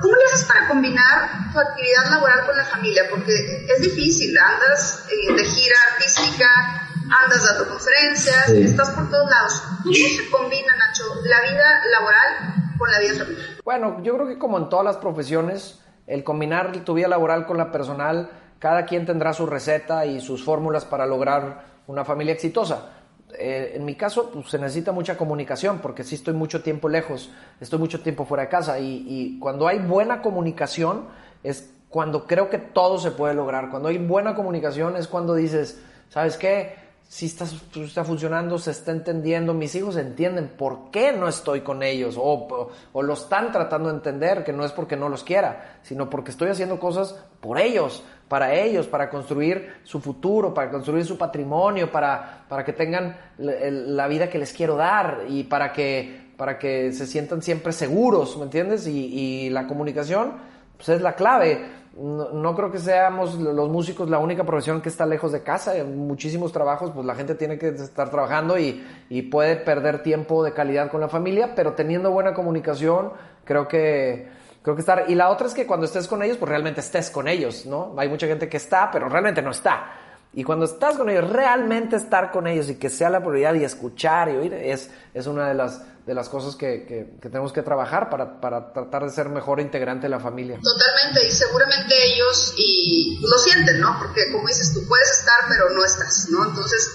[0.02, 3.04] ¿Cómo le haces para combinar tu actividad laboral con la familia?
[3.08, 3.32] Porque
[3.66, 9.62] es difícil, andas eh, de gira artística, andas dando conferencias, estás por todos lados.
[9.82, 13.46] ¿Cómo se combina, Nacho, la vida laboral con la vida familiar?
[13.64, 17.56] Bueno, yo creo que como en todas las profesiones, el combinar tu vida laboral con
[17.56, 22.90] la personal, cada quien tendrá su receta y sus fórmulas para lograr una familia exitosa.
[23.36, 27.30] Eh, en mi caso, pues, se necesita mucha comunicación, porque sí estoy mucho tiempo lejos,
[27.60, 31.08] estoy mucho tiempo fuera de casa, y, y cuando hay buena comunicación
[31.42, 33.70] es cuando creo que todo se puede lograr.
[33.70, 36.76] Cuando hay buena comunicación es cuando dices, ¿sabes qué?
[37.08, 37.44] Si está,
[37.76, 42.70] está funcionando, se está entendiendo, mis hijos entienden por qué no estoy con ellos o,
[42.92, 46.32] o, lo están tratando de entender, que no es porque no los quiera, sino porque
[46.32, 51.92] estoy haciendo cosas por ellos, para ellos, para construir su futuro, para construir su patrimonio,
[51.92, 56.90] para, para que tengan la vida que les quiero dar y para que, para que
[56.92, 58.88] se sientan siempre seguros, ¿me entiendes?
[58.88, 60.32] Y, y la comunicación
[60.76, 65.06] pues es la clave no, creo que seamos los músicos la única profesión que está
[65.06, 65.76] lejos de casa.
[65.76, 70.42] En muchísimos trabajos, pues la gente tiene que estar trabajando y, y, puede perder tiempo
[70.42, 73.12] de calidad con la familia, pero teniendo buena comunicación,
[73.44, 74.28] creo que,
[74.62, 75.04] creo que estar.
[75.08, 77.94] Y la otra es que cuando estés con ellos, pues realmente estés con ellos, ¿no?
[77.96, 79.92] Hay mucha gente que está, pero realmente no está.
[80.32, 83.62] Y cuando estás con ellos, realmente estar con ellos y que sea la prioridad y
[83.62, 87.62] escuchar y oír es, es una de las de las cosas que, que, tenemos que
[87.62, 90.58] trabajar para, para, tratar de ser mejor integrante de la familia.
[90.62, 93.96] Totalmente, y seguramente ellos y lo sienten, ¿no?
[93.98, 96.46] Porque como dices, tú puedes estar, pero no estás, ¿no?
[96.46, 96.90] Entonces,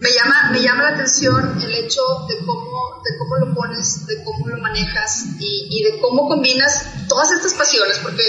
[0.00, 4.24] me llama, me llama la atención el hecho de cómo, de cómo lo pones, de
[4.24, 8.24] cómo lo manejas y, y de cómo combinas todas estas pasiones, porque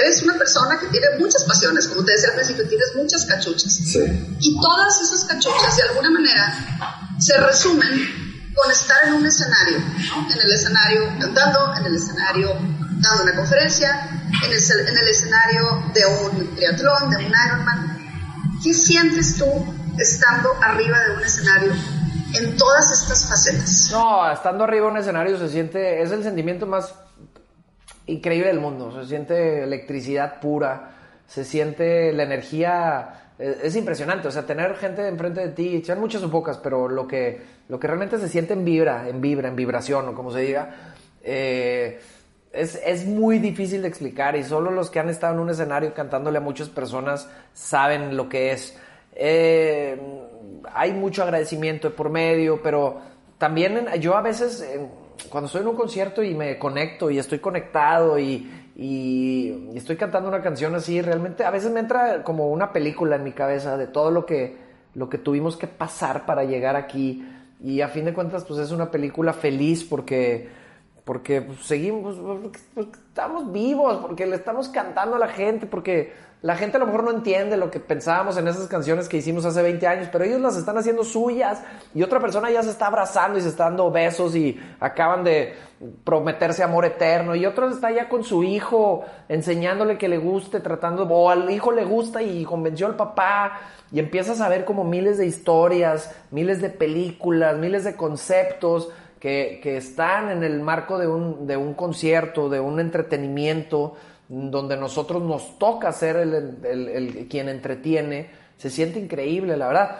[0.00, 3.74] eres una persona que tiene muchas pasiones, como te decía al principio, tienes muchas cachuchas.
[3.74, 4.00] Sí.
[4.40, 8.23] Y todas esas cachuchas, de alguna manera, se resumen
[8.54, 12.48] con estar en un escenario, en el escenario cantando, en el escenario
[13.00, 14.08] dando una conferencia,
[14.44, 15.62] en el, en el escenario
[15.92, 17.98] de un triatlón, de un Ironman.
[18.62, 19.46] ¿Qué sientes tú
[19.98, 21.72] estando arriba de un escenario
[22.34, 23.90] en todas estas facetas?
[23.90, 26.94] No, estando arriba de un escenario se siente, es el sentimiento más
[28.06, 30.94] increíble del mundo, se siente electricidad pura,
[31.26, 36.22] se siente la energía es, impresionante, o sea, tener gente enfrente de ti, sean muchas
[36.22, 39.56] o pocas, pero lo que, lo que realmente se siente en vibra, en vibra, en
[39.56, 42.00] vibración, o como se diga, eh,
[42.52, 45.92] es, es, muy difícil de explicar y solo los que han estado en un escenario
[45.92, 48.78] cantándole a muchas personas saben lo que es.
[49.16, 49.98] Eh,
[50.72, 53.00] hay mucho agradecimiento por medio, pero
[53.38, 54.64] también yo a veces,
[55.28, 60.28] cuando estoy en un concierto y me conecto y estoy conectado y, y, estoy cantando
[60.28, 63.86] una canción así, realmente a veces me entra como una película en mi cabeza de
[63.86, 64.56] todo lo que,
[64.94, 67.26] lo que tuvimos que pasar para llegar aquí.
[67.62, 70.48] Y a fin de cuentas pues es una película feliz porque
[71.04, 72.16] porque pues, seguimos,
[72.74, 76.12] porque estamos vivos, porque le estamos cantando a la gente, porque
[76.44, 79.46] la gente a lo mejor no entiende lo que pensábamos en esas canciones que hicimos
[79.46, 81.62] hace 20 años, pero ellos las están haciendo suyas
[81.94, 85.54] y otra persona ya se está abrazando y se está dando besos y acaban de
[86.04, 91.04] prometerse amor eterno y otro está ya con su hijo enseñándole que le guste, tratando,
[91.04, 95.16] o al hijo le gusta y convenció al papá y empiezas a ver como miles
[95.16, 98.90] de historias, miles de películas, miles de conceptos
[99.24, 103.94] que, están en el marco de un, de un concierto, de un entretenimiento,
[104.28, 109.98] donde nosotros nos toca ser el, quien entretiene, se siente increíble, la verdad.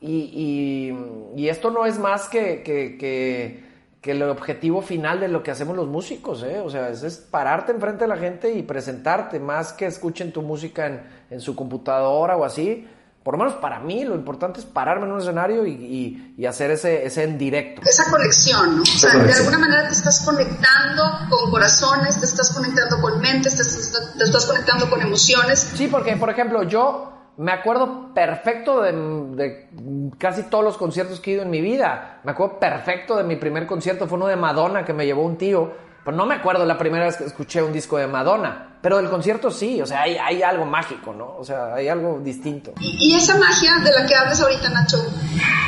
[0.00, 0.92] Y,
[1.36, 5.76] y, esto no es más que, que, que, el objetivo final de lo que hacemos
[5.76, 6.58] los músicos, ¿eh?
[6.58, 10.88] O sea, es, pararte enfrente de la gente y presentarte, más que escuchen tu música
[10.88, 12.88] en, en su computadora o así,
[13.24, 16.70] por lo menos para mí, lo importante es pararme en un escenario y, y, hacer
[16.70, 17.80] ese, ese en directo.
[17.82, 18.82] Esa conexión, ¿no?
[18.82, 23.56] O sea, de alguna manera te estás conectando con corazones, te estás conectando con mentes,
[23.56, 25.58] te estás, te estás conectando con emociones.
[25.74, 29.70] Sí, porque, por ejemplo, yo me acuerdo perfecto de, de,
[30.18, 32.20] casi todos los conciertos que he ido en mi vida.
[32.24, 35.38] Me acuerdo perfecto de mi primer concierto, fue uno de Madonna que me llevó un
[35.38, 35.72] tío
[36.04, 39.08] pues no me acuerdo la primera vez que escuché un disco de Madonna, pero del
[39.08, 41.34] concierto sí, o sea, hay, algo mágico, ¿no?
[41.38, 42.74] O sea, hay algo distinto.
[42.78, 44.98] Y, esa magia de la que hablas ahorita, Nacho,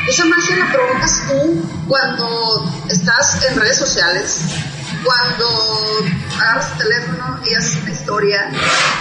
[0.06, 4.44] esa magia la provocas tú cuando estás en redes sociales,
[5.02, 5.46] cuando
[6.38, 8.50] agarras tu teléfono y haces una historia,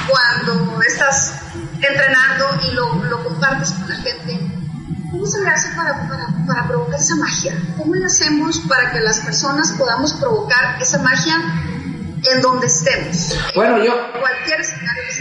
[0.07, 1.41] cuando estás
[1.81, 4.44] entrenando y lo, lo compartes con la gente
[5.15, 5.93] ¿Cómo se le hace para,
[6.45, 7.53] para, provocar esa magia?
[7.77, 11.35] ¿Cómo le hacemos para que las personas podamos provocar esa magia
[12.33, 13.33] en donde estemos?
[13.55, 14.59] Bueno, yo, cualquier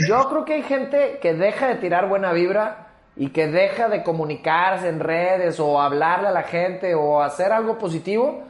[0.09, 4.03] yo creo que hay gente que deja de tirar buena vibra y que deja de
[4.03, 8.43] comunicarse en redes o hablarle a la gente o hacer algo positivo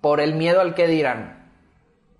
[0.00, 1.50] por el miedo al que dirán.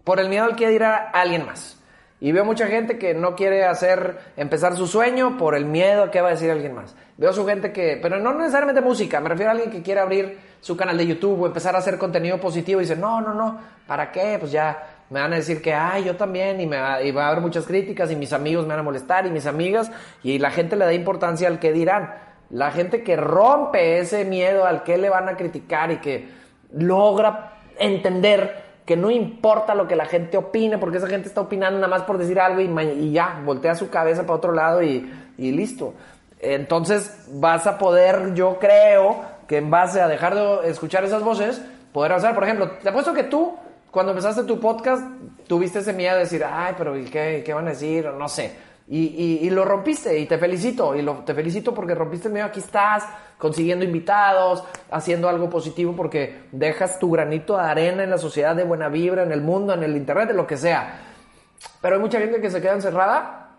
[0.05, 1.76] Por el miedo al que dirá alguien más.
[2.19, 6.11] Y veo mucha gente que no quiere hacer, empezar su sueño por el miedo a
[6.11, 6.97] qué va a decir alguien más.
[7.19, 10.39] Veo su gente que, pero no necesariamente música, me refiero a alguien que quiere abrir
[10.61, 13.61] su canal de YouTube o empezar a hacer contenido positivo y dice, no, no, no,
[13.87, 14.39] ¿para qué?
[14.41, 17.29] Pues ya me van a decir que, ay, yo también, y, va, y va a
[17.29, 19.91] haber muchas críticas, y mis amigos me van a molestar, y mis amigas,
[20.23, 22.15] y la gente le da importancia al que dirán.
[22.51, 26.29] La gente que rompe ese miedo al que le van a criticar y que
[26.73, 31.79] logra entender que no importa lo que la gente opine, porque esa gente está opinando
[31.79, 35.51] nada más por decir algo y, ya, voltea su cabeza para otro lado y, y,
[35.51, 35.95] listo.
[36.39, 41.61] Entonces vas a poder, yo creo, que en base a dejar de escuchar esas voces,
[41.93, 42.35] poder avanzar.
[42.35, 43.57] Por ejemplo, te apuesto que tú,
[43.91, 45.03] cuando empezaste tu podcast,
[45.49, 48.07] tuviste ese miedo de decir, ay, pero ¿qué, qué van a decir?
[48.17, 48.53] No sé.
[48.89, 50.95] Y, y, lo rompiste y te felicito.
[50.95, 52.47] Y lo, te felicito porque rompiste el miedo.
[52.47, 53.05] Aquí estás
[53.37, 58.63] consiguiendo invitados, haciendo algo positivo porque dejas tu granito de arena en la sociedad de
[58.63, 61.01] buena vibra, en el mundo, en el internet, en lo que sea.
[61.81, 63.57] Pero hay mucha gente que se queda encerrada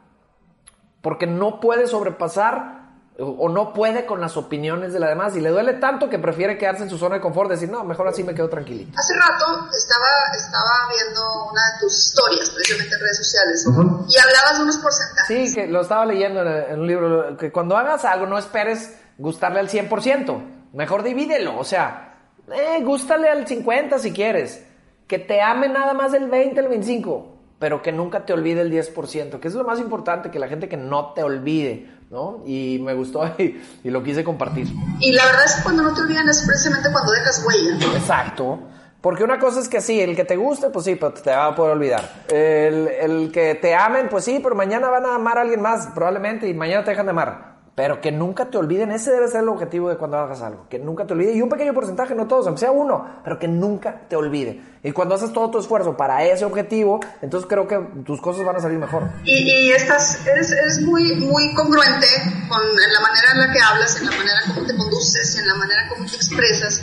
[1.02, 2.77] porque no puede sobrepasar
[3.20, 6.58] o no puede con las opiniones de la demás y le duele tanto que prefiere
[6.58, 8.92] quedarse en su zona de confort, decir, no, mejor así me quedo tranquilito.
[8.96, 13.66] Hace rato estaba, estaba viendo una de tus historias, precisamente en redes sociales,
[14.08, 15.50] y hablabas de unos porcentajes.
[15.50, 19.62] Sí, que lo estaba leyendo en, un libro, que cuando hagas algo no esperes gustarle
[19.62, 22.20] al 100%, mejor divídelo, o sea,
[22.54, 24.64] eh, gústale al 50 si quieres,
[25.08, 28.72] que te ame nada más el 20, el 25, pero que nunca te olvide el
[28.72, 32.44] 10%, que es lo más importante, que la gente que no te olvide, ¿no?
[32.46, 34.68] Y me gustó y, lo quise compartir.
[35.00, 37.78] Y la verdad es que cuando no te olvidan es precisamente cuando dejas huella.
[37.96, 38.60] Exacto.
[39.02, 41.48] Porque una cosa es que sí, el que te guste, pues sí, pero te va
[41.48, 42.26] a poder olvidar.
[42.28, 45.88] El, el que te amen, pues sí, pero mañana van a amar a alguien más,
[45.94, 47.57] probablemente, y mañana te dejan de amar.
[47.78, 50.80] Pero que nunca te olviden, ese debe ser el objetivo de cuando hagas algo, que
[50.80, 54.02] nunca te olvide, y un pequeño porcentaje, no todos, aunque sea uno, pero que nunca
[54.10, 54.60] te olvide.
[54.82, 58.56] Y cuando haces todo tu esfuerzo para ese objetivo, entonces creo que tus cosas van
[58.56, 59.08] a salir mejor.
[59.24, 62.08] Y, y estás, eres, muy, muy congruente
[62.50, 65.54] con la manera en la que hablas, en la manera como te conduces, en la
[65.54, 66.82] manera como te expresas,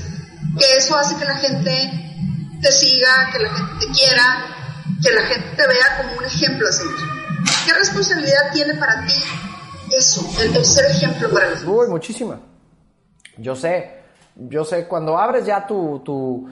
[0.57, 1.91] que eso hace que la gente
[2.63, 4.47] te siga, que la gente te quiera,
[5.03, 6.95] que la gente te vea como un ejemplo a seguir.
[7.67, 9.25] ¿Qué responsabilidad tiene para ti
[9.97, 12.41] eso, el, ser ejemplo para los Uy, muchísima.
[13.37, 13.91] Yo sé,
[14.37, 16.49] yo sé, cuando abres ya tu, tu,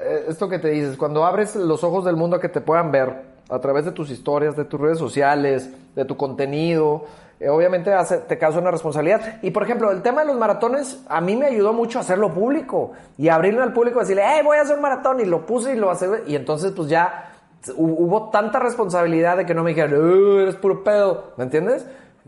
[0.00, 2.90] eh, esto que te dices, cuando abres los ojos del mundo a que te puedan
[2.90, 7.04] ver a través de tus historias, de tus redes sociales, de tu contenido,
[7.42, 7.90] eh, obviamente
[8.28, 9.38] te causa una responsabilidad.
[9.42, 12.92] Y por ejemplo, el tema de los maratones, a mí me ayudó mucho hacerlo público
[13.18, 15.76] y abrirlo al público, decirle, hey, voy a hacer un maratón y lo puse y
[15.76, 17.32] lo hace, y entonces pues ya
[17.76, 19.92] hubo tanta responsabilidad de que no me dijeran,
[20.40, 21.84] eres puro pedo, ¿me entiendes?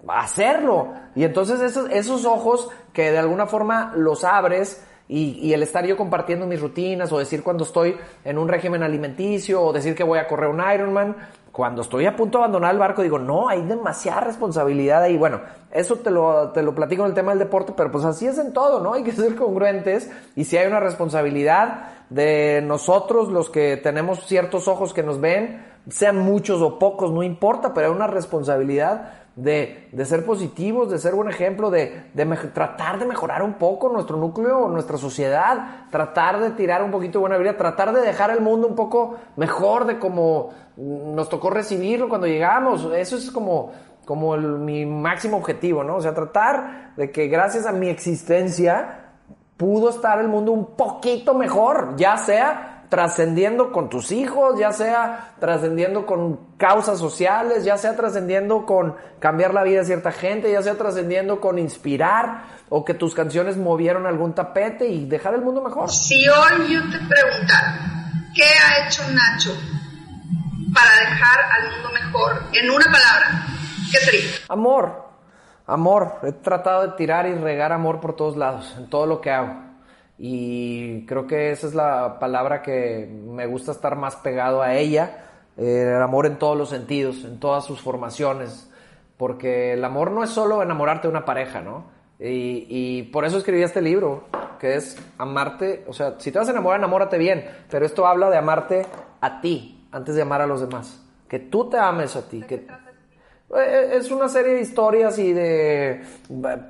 [0.08, 0.92] Hacerlo.
[1.14, 5.96] Y entonces esos, esos ojos que de alguna forma los abres y, el estar yo
[5.96, 10.18] compartiendo mis rutinas o decir cuando estoy en un régimen alimenticio o decir que voy
[10.18, 11.16] a correr un Ironman,
[11.52, 15.16] cuando estoy a punto de abandonar el barco digo, no, hay demasiada responsabilidad ahí.
[15.16, 18.26] Bueno, eso te lo, te lo platico en el tema del deporte, pero pues así
[18.26, 18.94] es en todo, ¿no?
[18.94, 24.68] Hay que ser congruentes y si hay una responsabilidad de nosotros, los que tenemos ciertos
[24.68, 29.88] ojos que nos ven, sean muchos o pocos, no importa, pero hay una responsabilidad de,
[29.90, 34.16] de, ser positivos, de ser buen ejemplo, de, de tratar de mejorar un poco nuestro
[34.16, 38.40] núcleo, nuestra sociedad, tratar de tirar un poquito de buena vida, tratar de dejar el
[38.40, 42.88] mundo un poco mejor de como nos tocó recibirlo cuando llegamos.
[42.94, 43.72] Eso es como,
[44.04, 45.96] como mi máximo objetivo, ¿no?
[45.96, 49.00] O sea, tratar de que gracias a mi existencia
[49.56, 55.34] pudo estar el mundo un poquito mejor, ya sea trascendiendo con tus hijos, ya sea
[55.40, 60.62] trascendiendo con causas sociales, ya sea trascendiendo con cambiar la vida de cierta gente, ya
[60.62, 65.62] sea trascendiendo con inspirar o que tus canciones movieron algún tapete y dejar el mundo
[65.62, 65.90] mejor.
[65.90, 67.78] Si hoy yo te preguntara,
[68.34, 69.52] ¿qué ha hecho Nacho
[70.74, 73.46] para dejar al mundo mejor en una palabra?
[73.92, 74.30] ¿Qué sería?
[74.48, 75.08] Amor,
[75.66, 76.18] amor.
[76.22, 79.73] He tratado de tirar y regar amor por todos lados, en todo lo que hago.
[80.18, 85.24] Y creo que esa es la palabra que me gusta estar más pegado a ella.
[85.56, 88.70] Eh, el amor en todos los sentidos, en todas sus formaciones.
[89.16, 91.92] Porque el amor no es solo enamorarte de una pareja, ¿no?
[92.18, 94.24] Y, y, por eso escribí este libro,
[94.60, 98.30] que es amarte, o sea, si te vas a enamorar, enamórate bien, pero esto habla
[98.30, 98.86] de amarte
[99.20, 101.04] a ti antes de amar a los demás.
[101.28, 102.66] Que tú te ames a ti, que,
[103.50, 106.02] es una serie de historias y de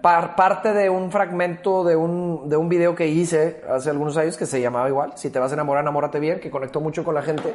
[0.03, 4.47] parte de un fragmento de un, de un video que hice hace algunos años que
[4.47, 7.23] se llamaba igual, Si te vas a enamorar, enamórate bien, que conectó mucho con la
[7.23, 7.55] gente.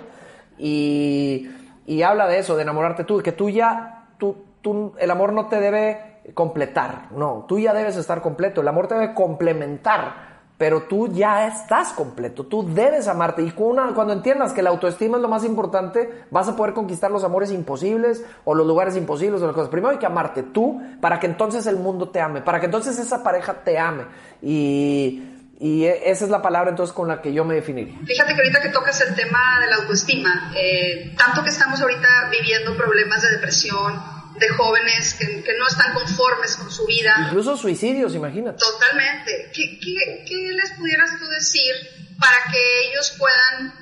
[0.58, 1.50] Y,
[1.86, 5.48] y habla de eso, de enamorarte tú, que tú ya, tú, tú, el amor no
[5.48, 10.29] te debe completar, no, tú ya debes estar completo, el amor te debe complementar
[10.60, 15.16] pero tú ya estás completo, tú debes amarte y cuando, cuando entiendas que la autoestima
[15.16, 19.42] es lo más importante, vas a poder conquistar los amores imposibles o los lugares imposibles
[19.42, 19.70] o las cosas.
[19.70, 23.00] Primero hay que amarte tú para que entonces el mundo te ame, para que entonces
[23.00, 24.04] esa pareja te ame
[24.42, 25.24] y,
[25.62, 27.98] y e, esa es la palabra entonces con la que yo me definiría.
[28.06, 32.30] Fíjate que ahorita que tocas el tema de la autoestima, eh, tanto que estamos ahorita
[32.32, 35.26] viviendo problemas de depresión, de jóvenes que,
[35.58, 37.14] no están conformes con su vida.
[37.28, 38.58] Incluso suicidios, imagínate.
[38.58, 39.52] Totalmente.
[39.54, 41.74] ¿Qué, qué, les pudieras tú decir
[42.20, 43.74] para que ellos puedan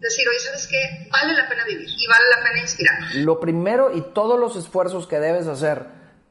[0.00, 1.08] decir, oye, ¿sabes qué?
[1.10, 2.98] Vale la pena vivir y vale la pena inspirar.
[3.14, 5.86] Lo primero y todos los esfuerzos que debes hacer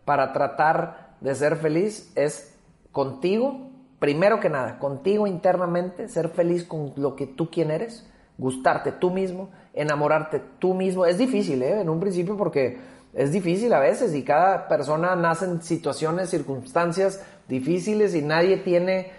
[0.05, 2.53] para tratar de ser feliz es
[2.91, 8.05] contigo, primero que nada, contigo internamente, ser feliz con lo que tú quien eres,
[8.37, 11.05] gustarte tú mismo, enamorarte tú mismo.
[11.05, 11.81] Es difícil, ¿eh?
[11.81, 12.77] En un principio porque
[13.13, 19.11] es difícil a veces y cada persona nace en situaciones, circunstancias difíciles y nadie tiene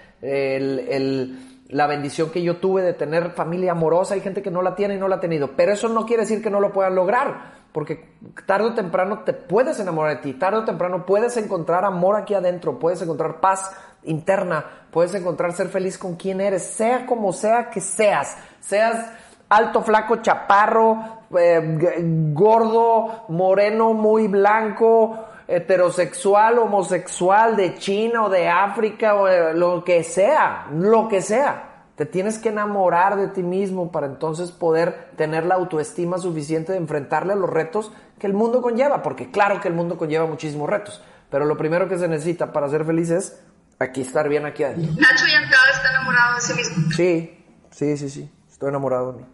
[1.68, 4.14] la bendición que yo tuve de tener familia amorosa.
[4.14, 6.22] Hay gente que no la tiene y no la ha tenido, pero eso no quiere
[6.22, 8.14] decir que no lo puedan lograr, porque
[8.46, 12.34] tarde o temprano te puedes enamorar de ti, tarde o temprano puedes encontrar amor aquí
[12.34, 13.70] adentro, puedes encontrar paz
[14.02, 19.10] interna, puedes encontrar ser feliz con quien eres, sea como sea que seas, seas
[19.48, 22.00] alto, flaco, chaparro, eh,
[22.32, 30.66] gordo, moreno, muy blanco, heterosexual, homosexual, de China o de África o lo que sea,
[30.72, 31.70] lo que sea.
[31.96, 36.78] Te tienes que enamorar de ti mismo para entonces poder tener la autoestima suficiente de
[36.78, 40.68] enfrentarle a los retos que el mundo conlleva, porque claro que el mundo conlleva muchísimos
[40.68, 43.40] retos, pero lo primero que se necesita para ser feliz es
[43.78, 44.92] aquí estar bien aquí adentro.
[44.98, 46.92] Nacho Yancada está enamorado de sí mismo.
[46.92, 49.33] Sí, sí, sí, sí, estoy enamorado de mí.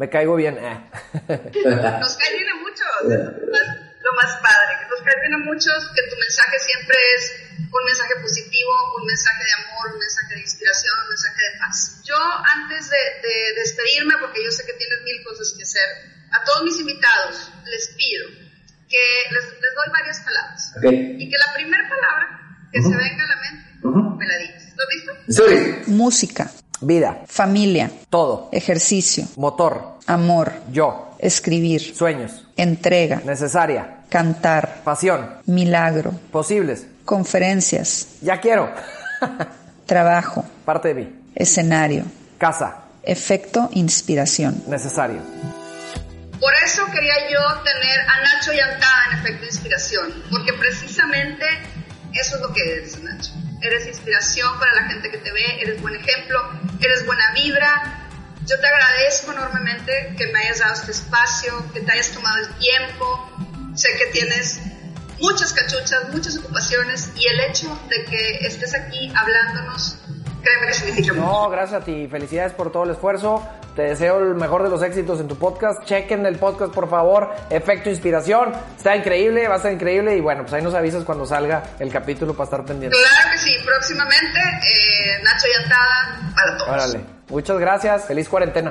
[0.00, 0.56] Me caigo bien.
[0.56, 0.80] Eh.
[2.00, 2.88] Nos cae bien a muchos.
[3.04, 4.72] lo más padre.
[4.80, 5.76] Que nos cae bien a muchos.
[5.92, 7.22] Que tu mensaje siempre es
[7.52, 12.00] un mensaje positivo, un mensaje de amor, un mensaje de inspiración, un mensaje de paz.
[12.08, 15.84] Yo, antes de, despedirme, porque yo sé que tienes mil cosas que hacer,
[16.32, 18.24] a todos mis invitados les pido
[18.88, 19.04] que
[19.36, 20.72] les, doy varias palabras.
[21.20, 22.40] Y que la primera palabra
[22.72, 24.64] que se venga a la mente me la digas.
[24.80, 25.12] ¿Lo visto?
[25.28, 25.92] Sí.
[25.92, 26.50] Música.
[26.80, 27.22] Vida.
[27.26, 27.90] Familia.
[28.08, 28.48] Todo.
[28.52, 29.24] Ejercicio.
[29.36, 29.98] Motor.
[30.06, 30.52] Amor.
[30.72, 31.14] Yo.
[31.18, 31.94] Escribir.
[31.94, 32.46] Sueños.
[32.56, 33.20] Entrega.
[33.24, 34.04] Necesaria.
[34.08, 34.80] Cantar.
[34.84, 35.34] Pasión.
[35.46, 36.12] Milagro.
[36.32, 36.86] Posibles.
[37.04, 38.08] Conferencias.
[38.22, 38.70] Ya quiero.
[39.86, 40.44] Trabajo.
[40.64, 41.14] Parte de mí.
[41.34, 42.04] Escenario.
[42.38, 42.76] Casa.
[43.02, 44.62] Efecto inspiración.
[44.66, 45.20] Necesario.
[46.40, 51.44] Por eso quería yo tener a Nacho Yantada en efecto inspiración, porque precisamente
[52.14, 55.80] eso es lo que es Nacho eres inspiración para la gente que te ve, eres
[55.80, 56.38] buen ejemplo,
[56.80, 58.08] eres buena vibra.
[58.46, 62.54] Yo te agradezco enormemente que me hayas dado este espacio, que te hayas tomado el
[62.54, 63.30] tiempo.
[63.74, 64.60] Sé que tienes
[65.20, 69.98] muchas cachuchas, muchas ocupaciones y el hecho de que estés aquí hablándonos,
[70.42, 71.26] créeme que significa mucho.
[71.26, 72.08] No, gracias a ti.
[72.08, 73.42] Felicidades por todo el esfuerzo.
[73.76, 75.84] Te deseo el mejor de los éxitos en tu podcast.
[75.84, 77.30] Chequen el podcast, por favor.
[77.50, 78.52] Efecto Inspiración.
[78.76, 80.16] Está increíble, va a estar increíble.
[80.16, 82.96] Y bueno, pues ahí nos avisas cuando salga el capítulo para estar pendiente.
[82.96, 83.56] Claro que sí.
[83.64, 86.70] Próximamente, eh, Nacho Yantada para todos.
[86.70, 87.00] Órale.
[87.28, 88.04] Muchas gracias.
[88.06, 88.70] Feliz cuarentena.